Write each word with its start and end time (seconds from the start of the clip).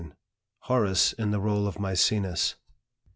HORACE 0.61 1.13
IN 1.13 1.29
THE 1.29 1.39
RÔLE 1.39 1.67
OF 1.67 1.75
MÆCENAS. 1.77 2.55